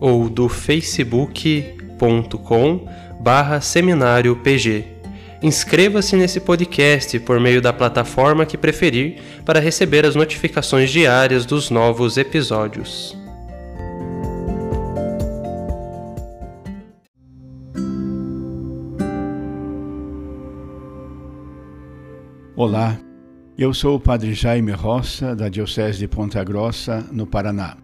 [0.00, 2.88] ou do facebook.com
[3.20, 4.84] barra seminário PG.
[5.42, 11.70] Inscreva-se nesse podcast por meio da plataforma que preferir para receber as notificações diárias dos
[11.70, 13.14] novos episódios.
[22.56, 22.98] Olá,
[23.58, 27.83] eu sou o Padre Jaime Roça, da Diocese de Ponta Grossa, no Paraná.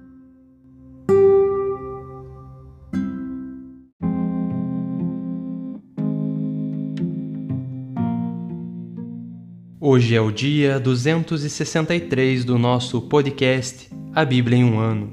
[9.93, 15.11] Hoje é o dia 263 do nosso podcast A Bíblia em um Ano.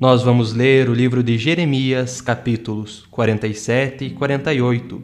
[0.00, 5.02] Nós vamos ler o livro de Jeremias, capítulos 47 e 48,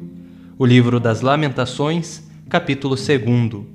[0.59, 3.67] o livro das Lamentações, capítulo 2,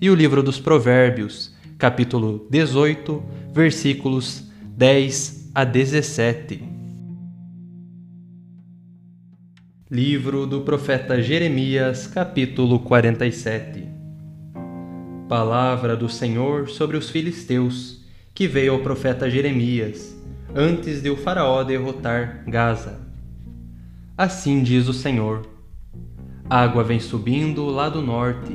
[0.00, 6.64] e o livro dos Provérbios, capítulo 18, versículos 10 a 17.
[9.88, 13.93] Livro do profeta Jeremias, capítulo 47
[15.28, 18.04] Palavra do Senhor sobre os filisteus,
[18.34, 20.14] que veio ao profeta Jeremias,
[20.54, 23.00] antes de o Faraó derrotar Gaza.
[24.18, 25.46] Assim diz o Senhor:
[26.48, 28.54] Água vem subindo lá do norte,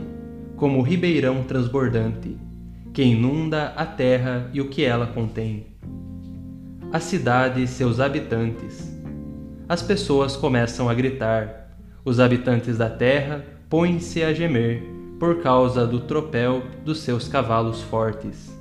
[0.56, 2.38] como ribeirão transbordante,
[2.94, 5.66] que inunda a terra e o que ela contém.
[6.94, 8.96] A cidade e seus habitantes.
[9.68, 11.76] As pessoas começam a gritar,
[12.06, 18.58] os habitantes da terra põem-se a gemer por causa do tropel dos seus cavalos fortes,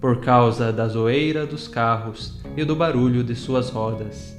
[0.00, 4.36] por causa da zoeira dos carros e do barulho de suas rodas.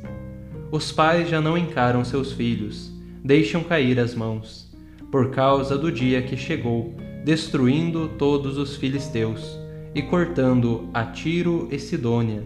[0.69, 2.91] Os pais já não encaram seus filhos,
[3.23, 4.69] deixam cair as mãos,
[5.09, 6.93] por causa do dia que chegou,
[7.23, 9.57] destruindo todos os filisteus
[9.95, 12.43] e cortando a Tiro e Sidônia,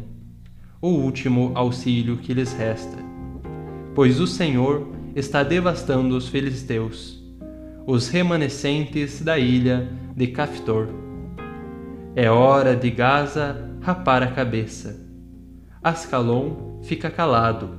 [0.79, 2.97] o último auxílio que lhes resta.
[3.95, 7.18] Pois o Senhor está devastando os filisteus
[7.85, 10.87] os remanescentes da ilha de Caftor.
[12.15, 14.99] É hora de Gaza rapar a cabeça.
[15.81, 17.69] Ascalon fica calado,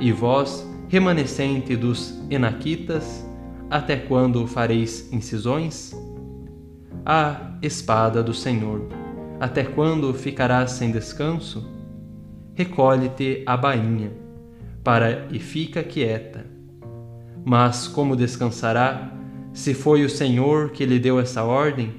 [0.00, 3.24] e vós, remanescente dos Enaquitas,
[3.70, 5.92] até quando fareis incisões?
[7.04, 8.88] Ah, espada do Senhor,
[9.38, 11.70] até quando ficarás sem descanso?
[12.54, 14.12] Recolhe-te a bainha,
[14.82, 16.46] para e fica quieta.
[17.44, 19.13] Mas como descansará
[19.54, 21.94] se foi o Senhor que lhe deu essa ordem?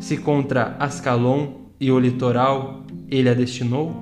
[0.00, 3.94] Se contra Ascalon e o litoral ele a destinou?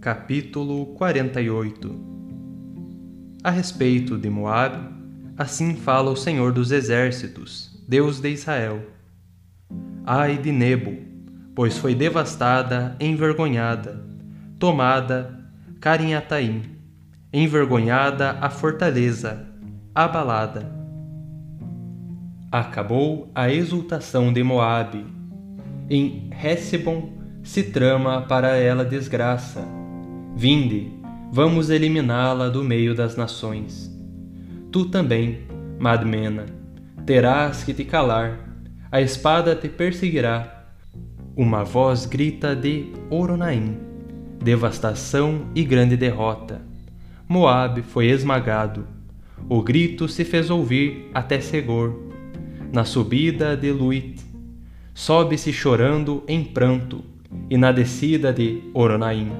[0.00, 1.94] Capítulo 48
[3.44, 4.88] A respeito de Moabe,
[5.36, 8.80] assim fala o Senhor dos Exércitos, Deus de Israel.
[10.06, 10.96] Ai de Nebo,
[11.54, 14.02] pois foi devastada, envergonhada,
[14.58, 15.44] tomada
[15.78, 16.62] Carinhataim,
[17.30, 19.53] envergonhada a fortaleza,
[19.94, 20.68] abalada.
[22.50, 25.06] Acabou a exultação de Moabe.
[25.88, 27.12] Em Hesbon
[27.44, 29.64] se trama para ela desgraça.
[30.34, 30.90] Vinde,
[31.30, 33.88] vamos eliminá-la do meio das nações.
[34.72, 35.46] Tu também,
[35.78, 36.46] Madmena,
[37.06, 38.40] terás que te calar,
[38.90, 40.64] a espada te perseguirá.
[41.36, 43.78] Uma voz grita de Oronaim,
[44.42, 46.62] devastação e grande derrota.
[47.28, 48.93] Moabe foi esmagado.
[49.48, 51.94] O grito se fez ouvir até Segor.
[52.72, 54.20] Na subida de Luit,
[54.94, 57.04] sobe-se chorando em pranto,
[57.50, 59.30] e na descida de Oronaim,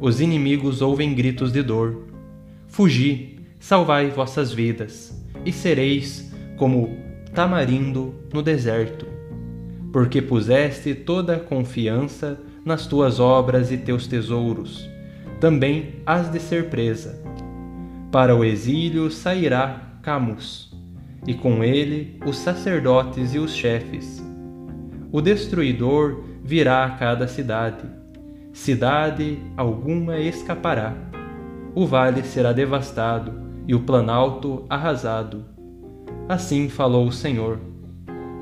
[0.00, 2.04] os inimigos ouvem gritos de dor.
[2.66, 6.96] Fugi, salvai vossas vidas, e sereis como
[7.34, 9.06] tamarindo no deserto,
[9.92, 14.88] porque puseste toda a confiança nas tuas obras e teus tesouros,
[15.40, 17.23] também has de ser presa.
[18.14, 20.72] Para o exílio sairá Camus,
[21.26, 24.24] e com ele os sacerdotes e os chefes.
[25.10, 27.82] O destruidor virá a cada cidade,
[28.52, 30.94] cidade alguma escapará.
[31.74, 33.32] O vale será devastado
[33.66, 35.44] e o planalto arrasado.
[36.28, 37.58] Assim falou o Senhor: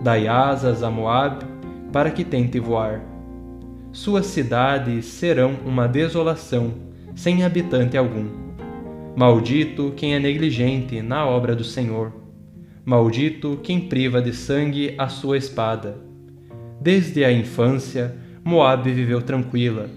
[0.02, 1.46] Dai asas a Moabe
[1.90, 3.00] para que tente voar.
[3.90, 6.74] Suas cidades serão uma desolação,
[7.14, 8.41] sem habitante algum.
[9.16, 12.12] Maldito quem é negligente na obra do Senhor.
[12.84, 15.96] Maldito quem priva de sangue a sua espada.
[16.80, 19.88] Desde a infância, Moabe viveu tranquila,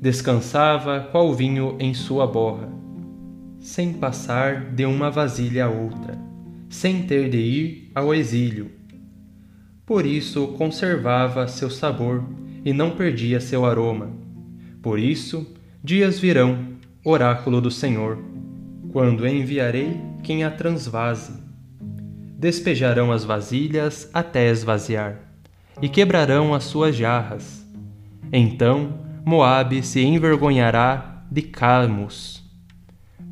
[0.00, 2.76] descansava qual vinho em sua borra
[3.66, 6.16] sem passar de uma vasilha a outra,
[6.68, 8.70] sem ter de ir ao exílio.
[9.84, 12.22] Por isso conservava seu sabor
[12.64, 14.12] e não perdia seu aroma.
[14.80, 15.52] Por isso,
[15.82, 18.18] dias virão, oráculo do Senhor,
[18.96, 21.34] quando enviarei quem a transvase.
[22.38, 25.20] Despejarão as vasilhas até esvaziar,
[25.82, 27.62] e quebrarão as suas jarras.
[28.32, 32.42] Então Moabe se envergonhará de Camus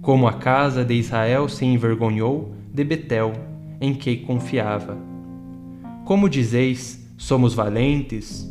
[0.03, 3.33] como a casa de Israel se envergonhou de Betel,
[3.81, 4.99] em que confiava.
[6.05, 8.47] Como dizeis, somos valentes,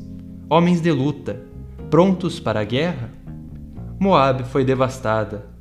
[0.50, 1.40] homens de luta,
[1.92, 3.12] prontos para a guerra?
[4.00, 5.53] Moabe foi devastada.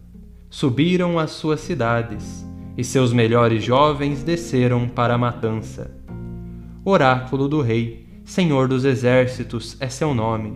[0.52, 2.46] Subiram as suas cidades,
[2.76, 5.90] e seus melhores jovens desceram para a matança.
[6.84, 10.54] Oráculo do Rei, Senhor dos Exércitos é seu nome.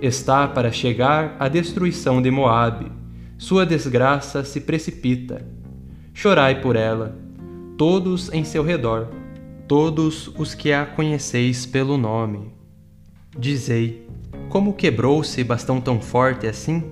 [0.00, 3.02] Está para chegar a destruição de Moabe
[3.42, 5.44] sua desgraça se precipita.
[6.14, 7.18] Chorai por ela,
[7.76, 9.08] todos em seu redor,
[9.66, 12.52] todos os que a conheceis pelo nome.
[13.36, 14.06] Dizei:
[14.48, 16.84] como quebrou-se bastão tão forte assim?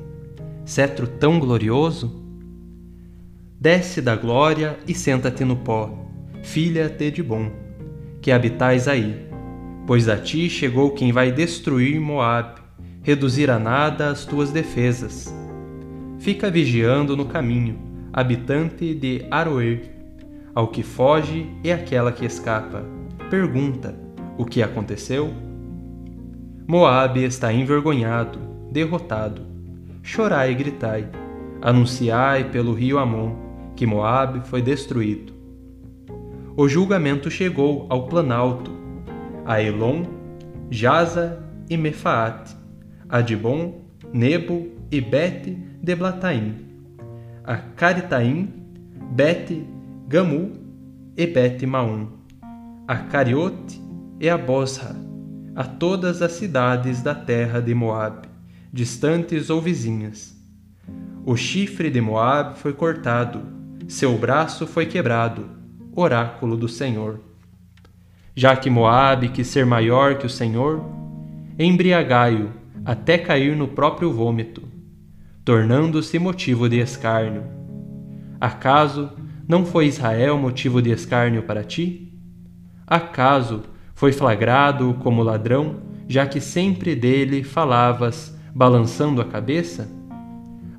[0.70, 2.22] Cetro tão glorioso?
[3.58, 6.06] Desce da glória e senta-te no pó,
[6.44, 7.50] filha de bom,
[8.22, 9.26] que habitais aí,
[9.84, 12.60] pois a ti chegou quem vai destruir Moabe,
[13.02, 15.34] reduzir a nada as tuas defesas
[16.20, 17.76] fica vigiando no caminho,
[18.12, 19.90] habitante de Aroer.
[20.54, 22.84] Ao que foge e aquela que escapa.
[23.28, 23.98] Pergunta:
[24.36, 25.32] O que aconteceu?
[26.68, 28.38] Moabe está envergonhado,
[28.70, 29.49] derrotado.
[30.02, 31.08] Chorai e gritai.
[31.62, 35.32] Anunciai pelo rio Amon que Moabe foi destruído.
[36.56, 38.70] O julgamento chegou ao planalto,
[39.46, 40.02] a Elon,
[40.70, 42.54] Jaza e Mefaate,
[43.08, 43.80] a Dibon,
[44.12, 45.50] Nebo e Bet
[45.82, 46.56] Deblataim,
[47.44, 48.52] a Caritaim,
[49.12, 49.66] Bet
[50.08, 50.52] Gamu
[51.16, 52.08] e Bet Maum,
[52.86, 53.80] a Cariote
[54.20, 54.94] e a Bosra,
[55.54, 58.28] a todas as cidades da terra de Moabe,
[58.72, 60.36] distantes ou vizinhas.
[61.24, 63.42] O chifre de Moabe foi cortado,
[63.88, 65.48] seu braço foi quebrado,
[65.94, 67.20] oráculo do Senhor.
[68.34, 70.84] Já que Moabe quis ser maior que o Senhor,
[71.58, 72.50] embriagai-o
[72.84, 74.70] até cair no próprio vômito
[75.44, 77.42] tornando-se motivo de escárnio.
[78.40, 79.10] Acaso
[79.48, 82.14] não foi Israel motivo de escárnio para ti?
[82.86, 83.62] Acaso
[83.94, 89.90] foi flagrado como ladrão, já que sempre dele falavas, balançando a cabeça?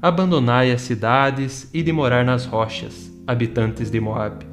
[0.02, 4.46] Abandonai as cidades e de morar nas rochas, habitantes de Moabe,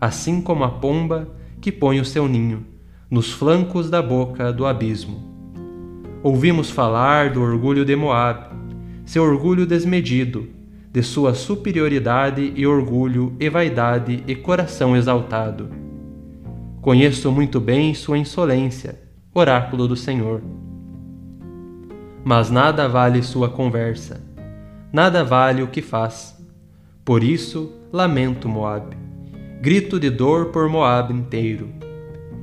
[0.00, 1.28] assim como a pomba
[1.60, 2.66] que põe o seu ninho
[3.10, 5.22] nos flancos da boca do abismo.
[6.22, 8.54] Ouvimos falar do orgulho de Moabe,
[9.04, 10.48] seu orgulho desmedido,
[10.92, 15.68] de sua superioridade e orgulho e vaidade e coração exaltado.
[16.80, 19.00] Conheço muito bem sua insolência,
[19.34, 20.42] oráculo do Senhor.
[22.24, 24.20] Mas nada vale sua conversa,
[24.92, 26.34] nada vale o que faz.
[27.04, 28.96] Por isso lamento Moabe,
[29.60, 31.68] grito de dor por Moabe inteiro.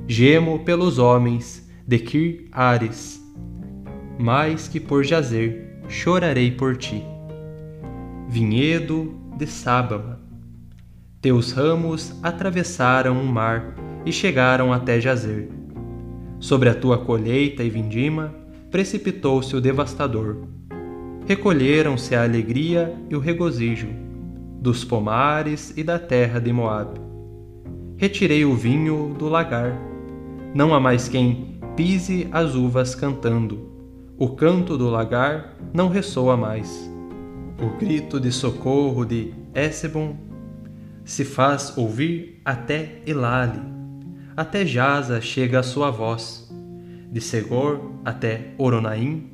[0.08, 3.22] Gemo pelos homens de Kir Ares
[4.22, 7.04] mais que por jazer, chorarei por ti.
[8.30, 10.20] Vinhedo de Sábama,
[11.20, 15.50] teus ramos atravessaram o mar e chegaram até jazer.
[16.40, 18.34] Sobre a tua colheita e vindima
[18.72, 20.38] precipitou-se o devastador.
[21.28, 23.90] Recolheram-se a alegria e o regozijo
[24.62, 27.00] dos pomares e da terra de Moabe.
[27.98, 29.78] Retirei o vinho do lagar.
[30.56, 33.72] Não há mais quem pise as uvas cantando.
[34.18, 36.90] O canto do lagar não ressoa mais.
[37.62, 40.16] O grito de socorro de Esebon
[41.04, 43.62] se faz ouvir até Elale.
[44.38, 46.41] Até Jaza chega a sua voz.
[47.12, 49.30] De Segor até Oronaim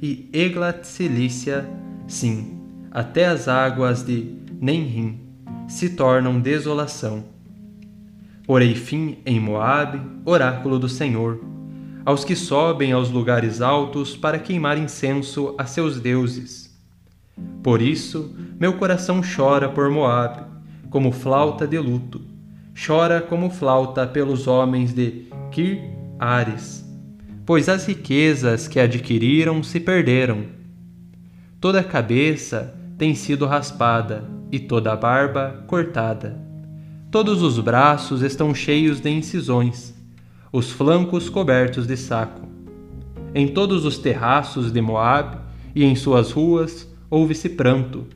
[0.00, 1.68] e Eglat Cilícia,
[2.08, 2.58] sim,
[2.90, 5.20] até as águas de Nenrim
[5.68, 7.24] se tornam desolação.
[8.46, 11.40] Porei fim em Moabe, oráculo do Senhor,
[12.04, 16.76] aos que sobem aos lugares altos para queimar incenso a seus deuses.
[17.62, 20.42] Por isso, meu coração chora por Moabe,
[20.90, 22.20] como flauta de luto.
[22.74, 25.78] Chora como flauta pelos homens de Kir
[26.18, 26.89] Ares,
[27.50, 30.44] pois as riquezas que adquiriram se perderam.
[31.60, 36.40] Toda a cabeça tem sido raspada e toda a barba cortada.
[37.10, 39.92] Todos os braços estão cheios de incisões,
[40.52, 42.46] os flancos cobertos de saco.
[43.34, 45.36] Em todos os terraços de Moabe
[45.74, 48.06] e em suas ruas houve-se pranto,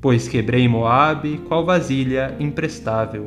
[0.00, 3.26] pois quebrei Moabe qual vasilha imprestável.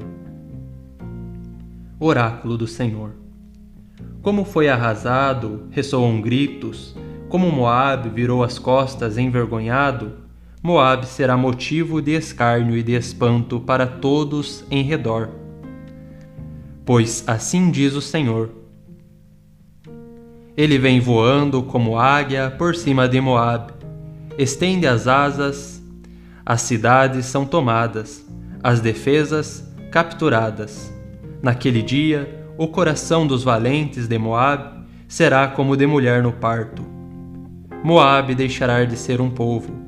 [1.99, 3.22] Oráculo do Senhor.
[4.23, 6.95] Como foi arrasado, ressoam gritos,
[7.27, 10.13] como Moabe virou as costas envergonhado,
[10.61, 15.29] Moabe será motivo de escárnio e de espanto para todos em redor.
[16.85, 18.49] Pois assim diz o Senhor:
[20.55, 23.73] Ele vem voando como águia por cima de Moabe,
[24.37, 25.83] estende as asas,
[26.45, 28.25] as cidades são tomadas,
[28.63, 30.93] as defesas capturadas.
[31.41, 36.83] Naquele dia, o coração dos valentes de Moabe será como de mulher no parto.
[37.83, 39.83] Moabe deixará de ser um povo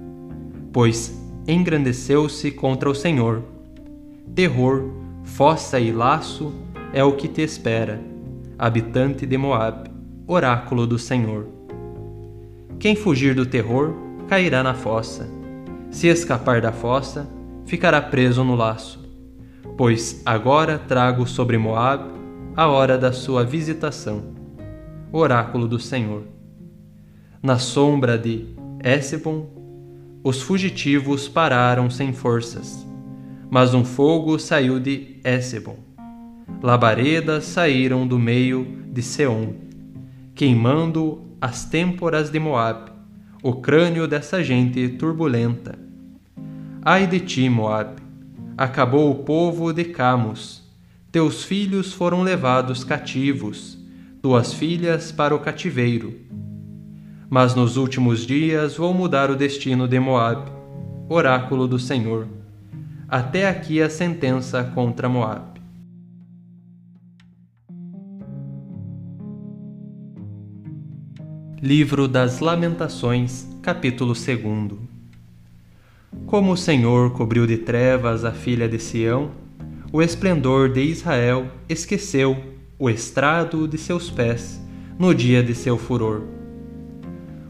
[0.75, 1.17] pois
[1.47, 3.41] engrandeceu-se contra o Senhor.
[4.35, 4.89] Terror,
[5.23, 6.53] fossa e laço
[6.91, 8.01] é o que te espera,
[8.59, 9.89] habitante de Moabe,
[10.27, 11.47] oráculo do Senhor.
[12.77, 13.95] Quem fugir do terror
[14.27, 15.29] cairá na fossa.
[15.89, 17.25] Se escapar da fossa,
[17.65, 19.01] ficará preso no laço.
[19.77, 22.14] Pois agora trago sobre Moabe
[22.57, 24.33] a hora da sua visitação.
[25.11, 26.23] Oráculo do Senhor.
[27.43, 28.45] Na sombra de
[28.81, 29.49] Esebon
[30.23, 32.87] os fugitivos pararam sem forças.
[33.51, 35.77] Mas um fogo saiu de Esebon.
[36.63, 39.53] Labaredas saíram do meio de Seom,
[40.33, 42.91] queimando as têmporas de Moabe,
[43.43, 45.77] o crânio dessa gente turbulenta.
[46.81, 48.01] Ai de ti, Moabe!
[48.57, 50.64] Acabou o povo de Camus.
[51.15, 53.77] Teus filhos foram levados cativos,
[54.21, 56.25] tuas filhas para o cativeiro
[57.29, 60.51] mas nos últimos dias vou mudar o destino de Moabe,
[61.07, 62.27] oráculo do Senhor.
[63.07, 65.61] Até aqui a sentença contra Moabe.
[71.61, 74.79] Livro das Lamentações, capítulo 2
[76.25, 79.44] Como o Senhor cobriu de trevas a filha de Sião,
[79.95, 82.37] o esplendor de Israel esqueceu
[82.77, 84.61] o estrado de seus pés
[84.99, 86.35] no dia de seu furor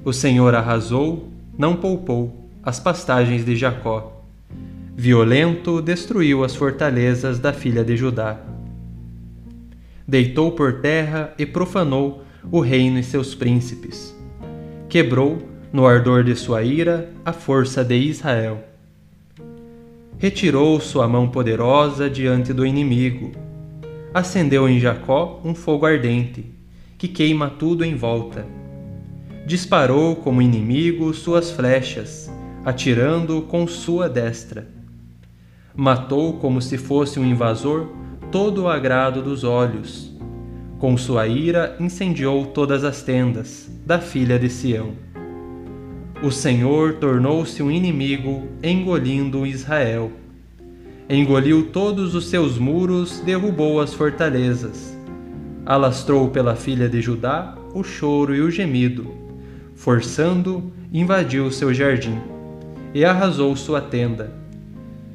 [0.05, 4.23] o Senhor arrasou, não poupou, as pastagens de Jacó.
[4.95, 8.39] Violento destruiu as fortalezas da filha de Judá.
[10.07, 14.15] Deitou por terra e profanou o reino e seus príncipes.
[14.87, 15.39] Quebrou,
[15.73, 18.63] no ardor de sua ira, a força de Israel.
[20.17, 23.31] Retirou sua mão poderosa diante do inimigo.
[24.13, 26.45] Acendeu em Jacó um fogo ardente,
[26.98, 28.45] que queima tudo em volta
[29.45, 32.31] disparou como inimigo suas flechas,
[32.65, 34.67] atirando com sua destra.
[35.75, 37.89] Matou como se fosse um invasor
[38.31, 40.12] todo o agrado dos olhos.
[40.79, 44.93] Com sua ira incendiou todas as tendas da filha de Sião.
[46.25, 50.12] O Senhor tornou-se um inimigo, engolindo Israel.
[51.08, 54.98] Engoliu todos os seus muros, derrubou as fortalezas.
[55.63, 59.24] Alastrou pela filha de Judá o choro e o gemido
[59.75, 62.17] forçando, invadiu seu jardim
[62.91, 64.34] e arrasou sua tenda.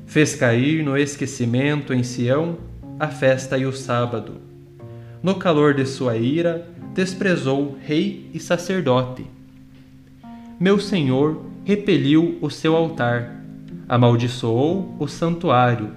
[0.07, 2.57] Fez cair no esquecimento em Sião
[3.01, 4.35] a festa e o sábado.
[5.21, 9.40] No calor de sua ira, desprezou rei e sacerdote.
[10.61, 13.43] Meu senhor repeliu o seu altar,
[13.89, 15.93] amaldiçoou o santuário.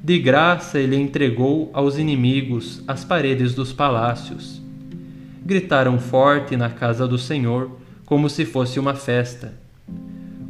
[0.00, 4.62] De graça ele entregou aos inimigos as paredes dos palácios.
[5.44, 9.54] Gritaram forte na casa do Senhor, como se fosse uma festa.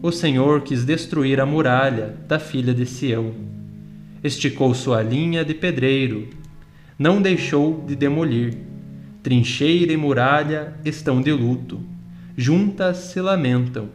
[0.02, 3.32] O Senhor quis destruir a muralha da filha de Sião.
[4.22, 6.28] Esticou sua linha de pedreiro,
[6.98, 8.54] não deixou de demolir.
[9.22, 11.89] Trincheira e muralha estão de luto
[12.40, 13.90] juntas se lamentam.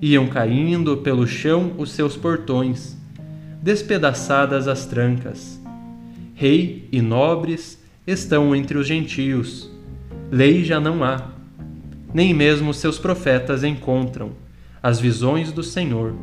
[0.00, 2.96] Iam caindo pelo chão os seus portões,
[3.60, 5.60] despedaçadas as trancas.
[6.32, 9.68] Rei e nobres estão entre os gentios,
[10.30, 11.32] lei já não há,
[12.12, 14.30] nem mesmo seus profetas encontram
[14.80, 16.14] as visões do Senhor.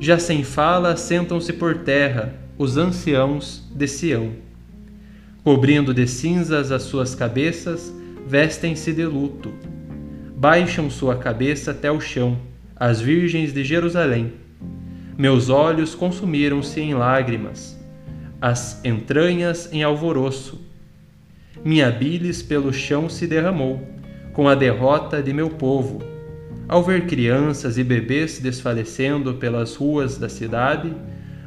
[0.00, 4.32] Já sem fala sentam-se por terra os anciãos de Sião.
[5.44, 7.94] Cobrindo de cinzas as suas cabeças,
[8.26, 9.52] vestem-se de luto
[10.42, 12.36] baixam sua cabeça até o chão,
[12.74, 14.32] as virgens de Jerusalém.
[15.16, 17.78] Meus olhos consumiram-se em lágrimas,
[18.40, 20.60] as entranhas em alvoroço.
[21.64, 23.86] Minha bilis pelo chão se derramou,
[24.32, 26.02] com a derrota de meu povo.
[26.66, 30.92] Ao ver crianças e bebês desfalecendo pelas ruas da cidade,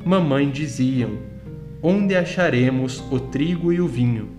[0.06, 1.18] mamãe diziam:
[1.84, 4.30] Onde acharemos o trigo e o vinho?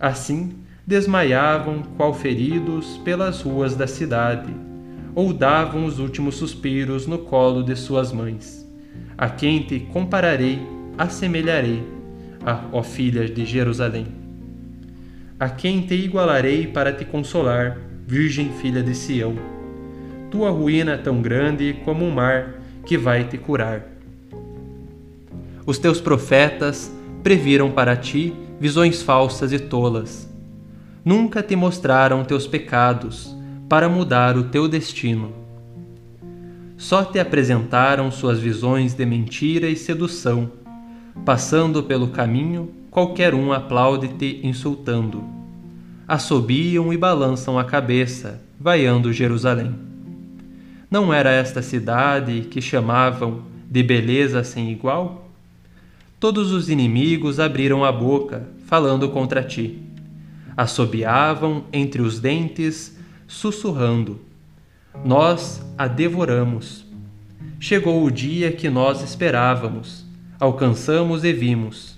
[0.00, 0.61] Assim,
[0.92, 4.54] desmaiavam qual feridos pelas ruas da cidade,
[5.14, 8.62] ou davam os últimos suspiros no colo de suas mães.
[9.16, 10.58] A quem te compararei,
[10.98, 11.82] assemelharei,
[12.70, 14.06] ó filha de Jerusalém.
[15.40, 19.34] A quem te igualarei para te consolar, Virgem filha de Sião?
[20.30, 23.82] Tua ruína é tão grande como um mar que vai te curar.
[25.64, 30.31] Os teus profetas previram para ti visões falsas e tolas
[31.04, 33.34] nunca te mostraram teus pecados
[33.68, 35.32] para mudar o teu destino.
[36.76, 40.50] Só te apresentaram suas visões de mentira e sedução.
[41.24, 45.22] Passando pelo caminho, qualquer um aplaude-te insultando.
[46.06, 49.74] Assobiam e balançam a cabeça, vaiando Jerusalém.
[50.90, 55.30] Não era esta cidade que chamavam de beleza sem igual?
[56.20, 59.91] Todos os inimigos abriram a boca, falando contra ti
[60.56, 64.20] assobiavam entre os dentes, sussurrando:
[65.04, 66.84] Nós a devoramos.
[67.58, 70.04] Chegou o dia que nós esperávamos,
[70.38, 71.96] alcançamos e vimos.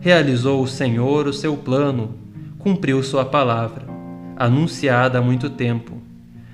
[0.00, 2.14] Realizou o Senhor o seu plano,
[2.58, 3.86] cumpriu sua palavra,
[4.36, 6.02] anunciada há muito tempo.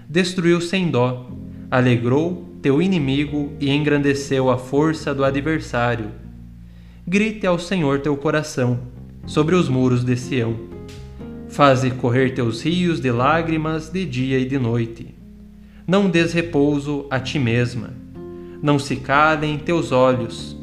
[0.09, 1.31] Destruiu sem dó,
[1.71, 6.11] alegrou teu inimigo e engrandeceu a força do adversário.
[7.07, 8.81] Grite ao Senhor teu coração,
[9.25, 10.70] sobre os muros de Sião
[11.61, 15.15] Faze correr teus rios de lágrimas de dia e de noite.
[15.87, 17.91] Não des repouso a ti mesma.
[18.63, 20.57] Não se calem teus olhos.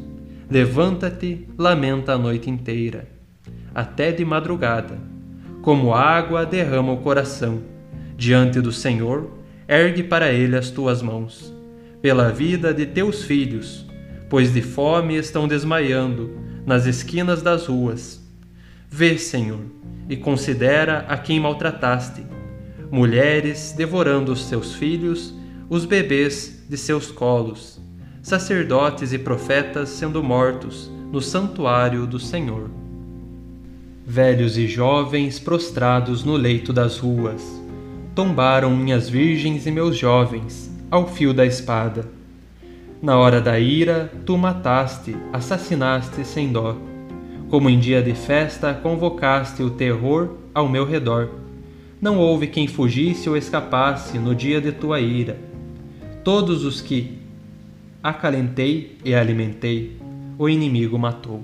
[0.50, 3.08] Levanta-te, lamenta a noite inteira,
[3.76, 4.98] até de madrugada.
[5.62, 7.62] Como água derrama o coração.
[8.18, 9.30] Diante do Senhor,
[9.68, 11.54] ergue para ele as tuas mãos.
[12.02, 13.86] Pela vida de teus filhos,
[14.32, 18.17] pois de fome estão desmaiando nas esquinas das ruas.
[18.90, 19.60] Vê, Senhor,
[20.10, 22.26] e considera a quem maltrataste,
[22.90, 25.34] mulheres devorando os seus filhos,
[25.70, 27.80] os bebês de seus colos,
[28.22, 32.70] sacerdotes e profetas sendo mortos no santuário do Senhor.
[34.06, 37.44] Velhos e jovens prostrados no leito das ruas,
[38.16, 42.10] tombaram minhas virgens e meus jovens ao fio da espada.
[43.02, 46.76] Na hora da ira, tu mataste, assassinaste sem dó
[47.50, 51.30] como em dia de festa, convocaste o terror ao meu redor.
[52.02, 55.40] Não houve quem fugisse ou escapasse no dia de tua ira.
[56.24, 57.18] Todos os que
[58.04, 59.98] acalentei e alimentei,
[60.38, 61.44] o inimigo matou.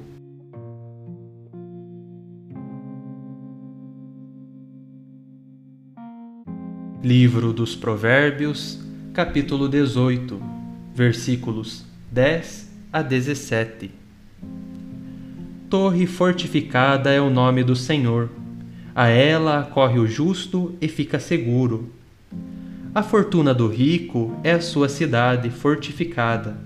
[7.02, 8.80] Livro dos Provérbios,
[9.14, 10.42] capítulo 18,
[10.94, 14.03] versículos 10 a 17
[15.74, 18.30] torre fortificada é o nome do Senhor.
[18.94, 21.90] A ela corre o justo e fica seguro.
[22.94, 26.58] A fortuna do rico é a sua cidade fortificada,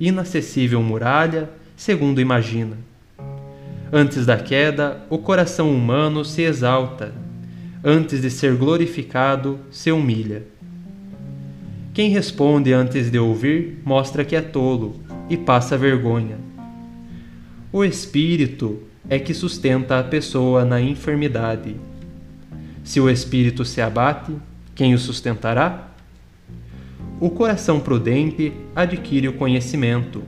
[0.00, 2.76] inacessível muralha, segundo imagina.
[3.92, 7.14] Antes da queda, o coração humano se exalta,
[7.84, 10.42] antes de ser glorificado, se humilha.
[11.94, 15.00] Quem responde antes de ouvir mostra que é tolo
[15.30, 16.55] e passa vergonha.
[17.76, 21.76] O espírito é que sustenta a pessoa na enfermidade.
[22.82, 24.32] Se o espírito se abate,
[24.74, 25.90] quem o sustentará?
[27.20, 30.22] O coração prudente adquire o conhecimento,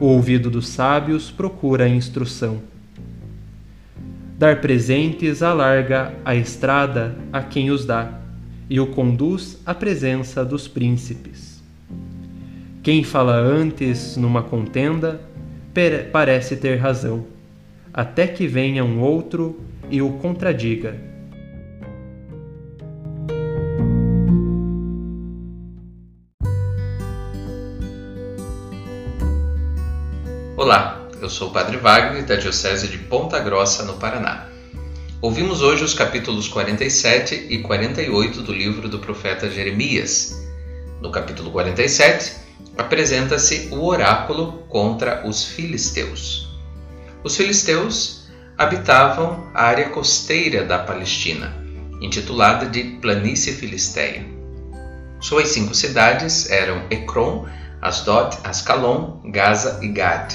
[0.00, 2.62] o ouvido dos sábios procura a instrução.
[4.38, 8.22] Dar presentes alarga a estrada a quem os dá
[8.70, 11.62] e o conduz à presença dos príncipes.
[12.82, 15.28] Quem fala antes numa contenda
[16.10, 17.24] parece ter razão,
[17.92, 20.96] até que venha um outro e o contradiga.
[30.56, 34.46] Olá, eu sou o Padre Wagner da Diocese de Ponta Grossa, no Paraná.
[35.22, 40.46] Ouvimos hoje os capítulos 47 e 48 do livro do profeta Jeremias.
[41.00, 42.39] No capítulo 47,
[42.80, 46.48] apresenta-se o oráculo contra os filisteus.
[47.22, 51.56] Os filisteus habitavam a área costeira da Palestina,
[52.00, 54.24] intitulada de Planície Filisteia.
[55.20, 57.46] Suas cinco cidades eram Ecrom,
[57.80, 60.34] Asdod, Ascalon, Gaza e Gad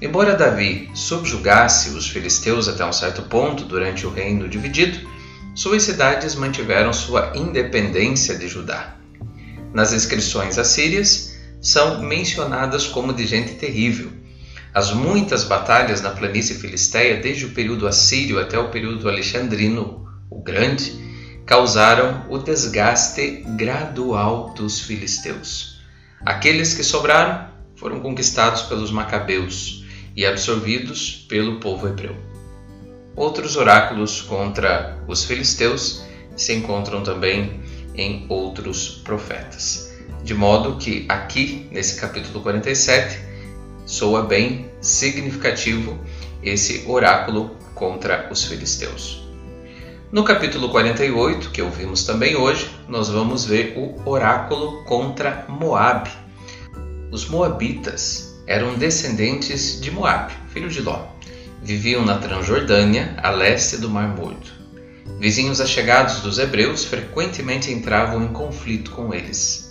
[0.00, 5.08] Embora Davi subjugasse os filisteus até um certo ponto durante o reino dividido,
[5.54, 8.94] suas cidades mantiveram sua independência de Judá.
[9.72, 11.25] Nas inscrições assírias,
[11.66, 14.12] são mencionadas como de gente terrível.
[14.72, 20.40] As muitas batalhas na planície filisteia, desde o período assírio até o período alexandrino, o
[20.40, 20.92] Grande,
[21.44, 25.80] causaram o desgaste gradual dos filisteus.
[26.24, 32.14] Aqueles que sobraram foram conquistados pelos macabeus e absorvidos pelo povo hebreu.
[33.16, 36.04] Outros oráculos contra os filisteus
[36.36, 37.60] se encontram também
[37.96, 39.95] em outros profetas.
[40.26, 43.16] De modo que aqui, nesse capítulo 47,
[43.86, 45.96] soa bem significativo
[46.42, 49.24] esse oráculo contra os filisteus.
[50.10, 56.10] No capítulo 48, que ouvimos também hoje, nós vamos ver o oráculo contra Moabe.
[57.12, 61.06] Os moabitas eram descendentes de Moabe, filho de Ló.
[61.62, 64.52] Viviam na Transjordânia, a leste do Mar Morto.
[65.20, 69.65] Vizinhos achegados dos hebreus frequentemente entravam em conflito com eles,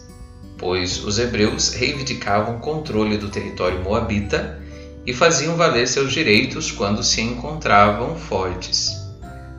[0.66, 4.60] pois os hebreus reivindicavam controle do território moabita
[5.06, 8.90] e faziam valer seus direitos quando se encontravam fortes.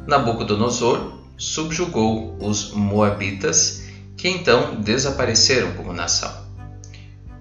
[0.05, 3.85] Nabucodonosor subjugou os moabitas,
[4.17, 6.45] que então desapareceram como nação.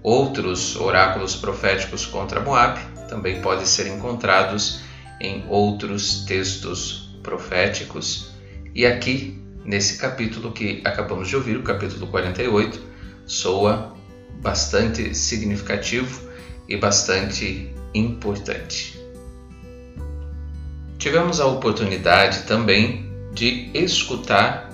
[0.03, 4.81] Outros oráculos proféticos contra Moab também podem ser encontrados
[5.19, 8.31] em outros textos proféticos.
[8.75, 12.93] E aqui, nesse capítulo que acabamos de ouvir, o capítulo 48,
[13.25, 13.95] soa
[14.41, 16.29] bastante significativo
[16.67, 18.99] e bastante importante.
[20.97, 24.71] Tivemos a oportunidade também de escutar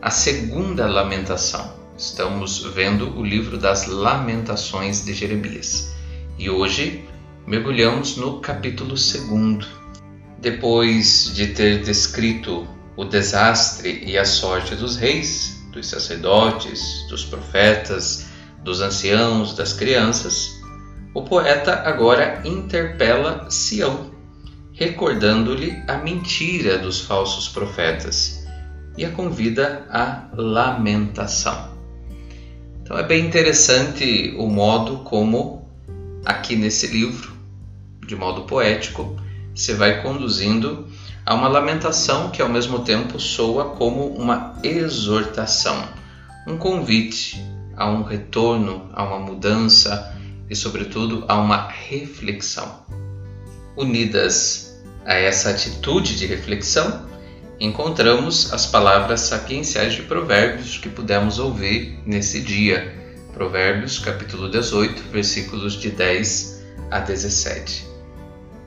[0.00, 5.92] a segunda lamentação Estamos vendo o livro das Lamentações de Jeremias
[6.38, 7.04] e hoje
[7.46, 9.68] mergulhamos no capítulo 2.
[10.38, 18.26] Depois de ter descrito o desastre e a sorte dos reis, dos sacerdotes, dos profetas,
[18.62, 20.60] dos anciãos, das crianças,
[21.14, 24.10] o poeta agora interpela Sião,
[24.72, 28.46] recordando-lhe a mentira dos falsos profetas
[28.96, 31.70] e a convida à lamentação.
[32.82, 35.68] Então é bem interessante o modo como
[36.24, 37.32] aqui nesse livro,
[38.06, 39.16] de modo poético,
[39.54, 40.88] você vai conduzindo
[41.24, 45.88] a uma lamentação que ao mesmo tempo soa como uma exortação,
[46.46, 47.44] um convite
[47.76, 50.14] a um retorno, a uma mudança
[50.48, 52.84] e, sobretudo, a uma reflexão.
[53.76, 57.06] Unidas a essa atitude de reflexão,
[57.58, 62.94] encontramos as palavras sapienciais de Provérbios que pudemos ouvir nesse dia.
[63.32, 67.89] Provérbios, capítulo 18, versículos de 10 a 17.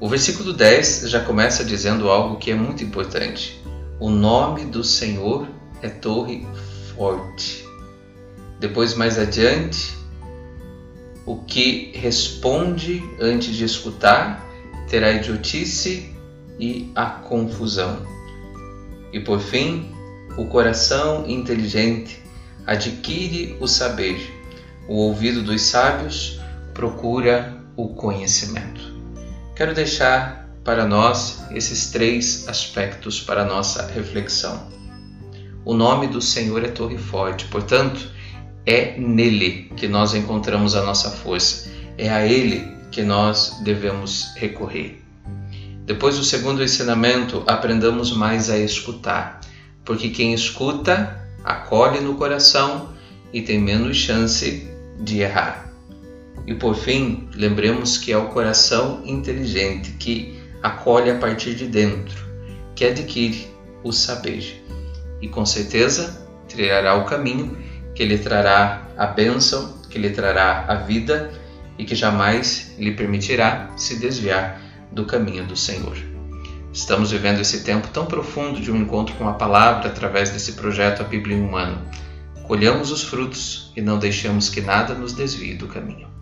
[0.03, 3.63] O versículo 10 já começa dizendo algo que é muito importante.
[4.01, 5.47] O nome do Senhor
[5.81, 6.45] é torre
[6.93, 7.65] forte.
[8.59, 9.97] Depois, mais adiante,
[11.25, 14.45] o que responde antes de escutar
[14.89, 16.13] terá idiotice
[16.59, 18.05] e a confusão.
[19.13, 19.89] E por fim,
[20.37, 22.21] o coração inteligente
[22.67, 24.19] adquire o saber,
[24.85, 26.41] o ouvido dos sábios
[26.73, 28.92] procura o conhecimento.
[29.55, 34.67] Quero deixar para nós esses três aspectos para nossa reflexão.
[35.63, 38.09] O nome do Senhor é Torre Forte, portanto,
[38.65, 45.03] é nele que nós encontramos a nossa força, é a ele que nós devemos recorrer.
[45.85, 49.39] Depois do segundo ensinamento, aprendamos mais a escutar,
[49.85, 52.89] porque quem escuta acolhe no coração
[53.31, 54.67] e tem menos chance
[54.99, 55.62] de errar.
[56.45, 62.21] E por fim, lembremos que é o coração inteligente que acolhe a partir de dentro,
[62.75, 63.47] que adquire
[63.83, 64.63] o saber.
[65.21, 67.57] E com certeza trilhará o caminho
[67.95, 71.31] que lhe trará a bênção, que lhe trará a vida
[71.77, 74.59] e que jamais lhe permitirá se desviar
[74.91, 75.97] do caminho do Senhor.
[76.71, 81.01] Estamos vivendo esse tempo tão profundo de um encontro com a palavra através desse projeto
[81.01, 81.81] A Bíblia em um ano.
[82.47, 86.12] Colhamos os frutos e não deixamos que nada nos desvie do caminho.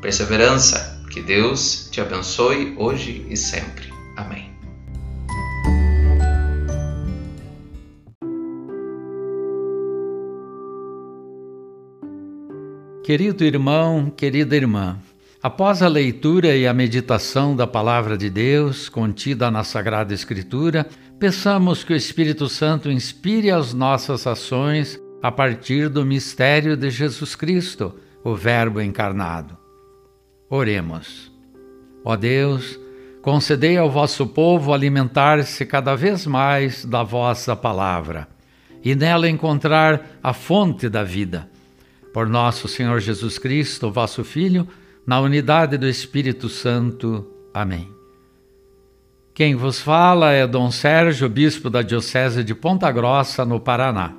[0.00, 3.92] Perseverança, que Deus te abençoe hoje e sempre.
[4.16, 4.54] Amém.
[13.02, 14.98] Querido irmão, querida irmã,
[15.40, 20.86] após a leitura e a meditação da Palavra de Deus contida na Sagrada Escritura,
[21.18, 27.36] peçamos que o Espírito Santo inspire as nossas ações a partir do mistério de Jesus
[27.36, 29.65] Cristo, o Verbo encarnado.
[30.48, 31.32] Oremos.
[32.04, 32.78] Ó Deus,
[33.20, 38.28] concedei ao vosso povo alimentar-se cada vez mais da vossa palavra
[38.84, 41.50] e nela encontrar a fonte da vida
[42.12, 44.68] por nosso Senhor Jesus Cristo, vosso Filho,
[45.04, 47.26] na unidade do Espírito Santo.
[47.52, 47.90] Amém.
[49.34, 54.14] Quem vos fala é Dom Sérgio, bispo da Diocese de Ponta Grossa, no Paraná.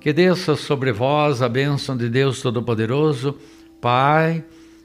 [0.00, 3.36] Que desça sobre vós a bênção de Deus Todo-Poderoso,
[3.80, 4.42] Pai